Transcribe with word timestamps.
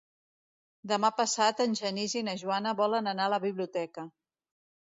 Demà 0.91 1.11
passat 1.19 1.61
en 1.67 1.77
Genís 1.81 2.17
i 2.21 2.25
na 2.31 2.35
Joana 2.45 2.75
volen 2.83 3.13
anar 3.15 3.29
a 3.29 3.33
la 3.35 3.41
biblioteca. 3.45 4.09